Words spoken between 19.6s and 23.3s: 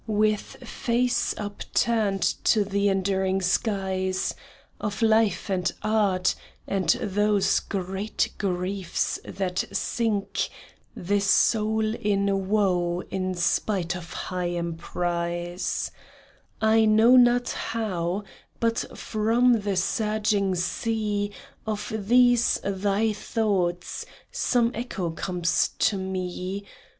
the surging sea Of these thy